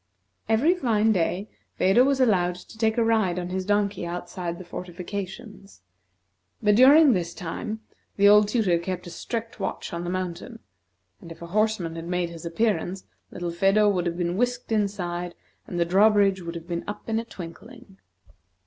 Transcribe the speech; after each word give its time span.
Every 0.49 0.73
fine 0.73 1.11
day, 1.11 1.47
Phedo 1.77 2.03
was 2.03 2.19
allowed 2.19 2.55
to 2.55 2.75
take 2.75 2.97
a 2.97 3.03
ride 3.03 3.37
on 3.37 3.49
his 3.49 3.67
donkey 3.67 4.03
outside 4.03 4.49
of 4.53 4.57
the 4.57 4.63
fortifications, 4.65 5.83
but 6.59 6.73
during 6.75 7.13
this 7.13 7.35
time, 7.35 7.81
the 8.17 8.27
old 8.27 8.47
tutor 8.47 8.79
kept 8.79 9.05
a 9.05 9.11
strict 9.11 9.59
watch 9.59 9.93
on 9.93 10.03
the 10.03 10.09
mountain; 10.09 10.57
and 11.21 11.31
if 11.31 11.43
a 11.43 11.53
horseman 11.53 11.95
had 11.95 12.07
made 12.07 12.31
his 12.31 12.47
appearance, 12.47 13.03
little 13.29 13.51
Phedo 13.51 13.89
would 13.89 14.07
have 14.07 14.17
been 14.17 14.37
whisked 14.37 14.71
inside, 14.71 15.35
and 15.67 15.79
the 15.79 15.85
drawbridge 15.85 16.41
would 16.41 16.55
have 16.55 16.67
been 16.67 16.83
up 16.87 17.07
in 17.07 17.19
a 17.19 17.23
twinkling. 17.23 17.97